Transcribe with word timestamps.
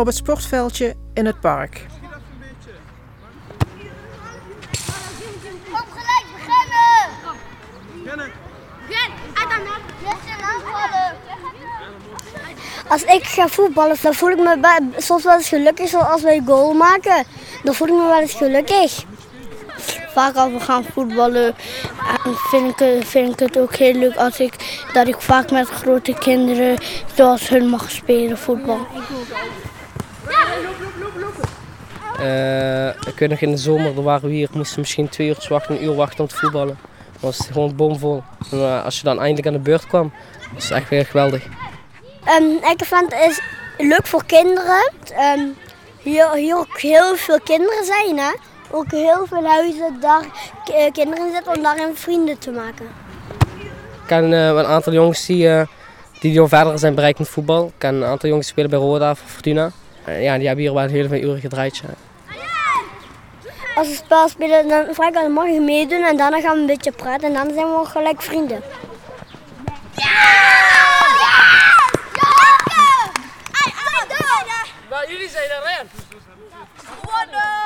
op 0.00 0.06
het 0.06 0.16
sportveldje 0.16 0.94
in 1.14 1.26
het 1.26 1.40
park. 1.40 1.86
Op 5.72 5.86
gelijk 5.90 6.24
beginnen! 6.36 7.10
Beginnen! 8.02 8.32
Als 12.88 13.02
ik 13.02 13.24
ga 13.24 13.48
voetballen, 13.48 13.96
dan 14.02 14.14
voel 14.14 14.30
ik 14.30 14.36
me 14.36 14.80
soms 14.96 15.24
wel 15.24 15.36
eens 15.36 15.48
gelukkig, 15.48 15.88
zoals 15.88 16.22
wij 16.22 16.42
goal 16.46 16.72
maken. 16.72 17.24
Dan 17.62 17.74
voel 17.74 17.86
ik 17.88 17.94
me 17.94 18.06
wel 18.06 18.20
eens 18.20 18.34
gelukkig. 18.34 19.04
Vaak 20.12 20.34
als 20.36 20.52
we 20.52 20.60
gaan 20.60 20.84
voetballen, 20.92 21.54
eh, 21.98 22.34
vind 22.50 22.70
ik, 22.70 22.78
het- 22.78 23.04
vind 23.08 23.32
ik 23.32 23.38
het 23.38 23.58
ook 23.58 23.74
heel 23.74 23.94
leuk 23.94 24.16
als 24.16 24.40
ik, 24.40 24.84
dat 24.92 25.08
ik 25.08 25.20
vaak 25.20 25.50
met 25.50 25.68
grote 25.68 26.14
kinderen 26.14 26.78
zoals 27.14 27.48
hun 27.48 27.68
mag 27.68 27.90
spelen 27.90 28.38
voetbal. 28.38 28.86
Eh, 32.18 32.88
ik 32.88 33.18
weet 33.18 33.30
nog 33.30 33.40
in 33.40 33.50
de 33.50 33.56
zomer, 33.56 33.96
er 33.96 34.02
waren 34.02 34.28
we 34.28 34.34
hier, 34.34 34.48
moesten 34.52 34.80
misschien 34.80 35.08
twee 35.08 35.28
uur 35.28 35.46
wachten, 35.48 35.74
een 35.76 35.84
uur 35.84 35.94
wachten 35.94 36.20
om 36.20 36.26
te 36.26 36.36
voetballen. 36.36 36.78
Dan 37.12 37.20
was 37.20 37.38
het 37.38 37.46
gewoon 37.46 37.76
bomvol. 37.76 38.22
En, 38.50 38.58
eh, 38.58 38.84
als 38.84 38.96
je 38.96 39.04
dan 39.04 39.18
eindelijk 39.18 39.46
aan 39.46 39.52
de 39.52 39.58
beurt 39.58 39.86
kwam, 39.86 40.12
was 40.54 40.68
het 40.68 40.78
echt 40.78 40.88
weer 40.88 41.06
geweldig. 41.06 41.44
Um, 42.40 42.58
Eikeveld 42.62 43.12
is 43.12 43.40
leuk 43.78 44.06
voor 44.06 44.24
kinderen. 44.24 44.92
Ehm, 45.14 45.40
hier, 46.02 46.32
hier 46.32 46.56
ook 46.56 46.80
heel 46.80 47.16
veel 47.16 47.40
kinderen 47.40 47.84
zijn. 47.84 48.18
Hè? 48.18 48.32
Ook 48.70 48.90
heel 48.90 49.26
veel 49.26 49.44
huizen 49.44 50.00
daar 50.00 50.24
eh, 50.74 50.92
kinderen 50.92 51.32
zitten 51.32 51.56
om 51.56 51.62
daarin 51.62 51.96
vrienden 51.96 52.38
te 52.38 52.50
maken. 52.50 52.86
Ik 54.00 54.06
ken 54.06 54.32
een 54.32 54.66
aantal 54.66 54.92
jongens 54.92 55.26
die, 55.26 55.48
eh, 55.48 55.66
die 56.20 56.40
al 56.40 56.48
verder 56.48 56.78
zijn 56.78 56.94
bereikt 56.94 57.18
met 57.18 57.28
voetbal. 57.28 57.66
Ik 57.66 57.72
ken 57.78 57.94
een 57.94 58.04
aantal 58.04 58.28
jongens 58.28 58.46
die 58.46 58.56
spelen 58.56 58.70
bij 58.70 58.88
Roda 58.88 59.10
of 59.10 59.22
Fortuna. 59.26 59.70
Eh, 60.04 60.22
ja, 60.22 60.36
die 60.38 60.46
hebben 60.46 60.64
hier 60.64 60.74
wel 60.74 60.82
een 60.82 60.90
hele 60.90 61.08
veel 61.08 61.22
uren 61.22 61.40
gedraaid. 61.40 61.76
ja. 61.76 61.88
Als 63.74 63.88
we 63.88 63.94
spel 63.94 64.28
spelen, 64.28 64.68
dan 64.68 64.94
vraag 64.94 65.08
ik 65.08 65.14
dan 65.14 65.32
mag 65.32 65.46
je 65.46 65.60
meedoen 65.60 66.02
en 66.02 66.16
daarna 66.16 66.40
gaan 66.40 66.54
we 66.54 66.60
een 66.60 66.66
beetje 66.66 66.92
praten 66.92 67.28
en 67.28 67.34
dan 67.34 67.54
zijn 67.54 67.66
we 67.66 67.84
gelijk 67.84 68.22
vrienden. 68.22 68.62
Maar 74.90 75.10
jullie 75.10 75.28
zijn 75.28 75.50
erin! 75.50 75.88
Gewonnen! 76.74 77.60